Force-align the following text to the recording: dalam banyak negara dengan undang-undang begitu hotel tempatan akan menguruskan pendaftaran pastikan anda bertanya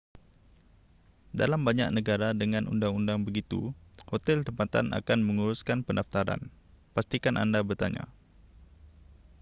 dalam 1.39 1.61
banyak 1.67 1.89
negara 1.97 2.29
dengan 2.41 2.63
undang-undang 2.73 3.19
begitu 3.27 3.61
hotel 4.11 4.37
tempatan 4.47 4.85
akan 4.99 5.19
menguruskan 5.27 5.79
pendaftaran 5.87 6.41
pastikan 6.97 7.35
anda 7.43 7.59
bertanya 7.69 8.05